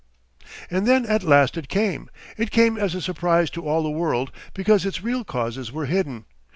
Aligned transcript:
And 0.71 0.87
then 0.87 1.05
at 1.05 1.21
last 1.21 1.57
it 1.57 1.67
came. 1.69 2.09
It 2.35 2.49
came 2.49 2.75
as 2.75 2.95
a 2.95 3.01
surprise 3.01 3.51
to 3.51 3.67
all 3.67 3.83
the 3.83 3.91
world 3.91 4.31
because 4.55 4.83
its 4.83 5.03
real 5.03 5.23
causes 5.23 5.71
were 5.71 5.85
hidden. 5.85 6.25